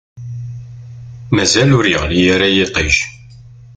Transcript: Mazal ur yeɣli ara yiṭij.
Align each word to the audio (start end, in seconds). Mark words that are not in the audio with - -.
Mazal 1.35 1.69
ur 1.77 1.85
yeɣli 1.91 2.21
ara 2.33 2.47
yiṭij. 2.55 2.95